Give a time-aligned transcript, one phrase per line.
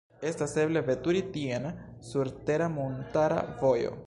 [0.27, 1.69] Estas eble veturi tien
[2.09, 3.99] sur tera montara vojo.